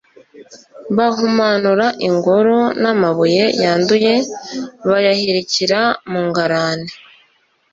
[0.97, 4.13] bahumanura ingoro, n'amabuye yanduye
[4.89, 5.79] bayahirikira
[6.11, 6.91] mu ngarani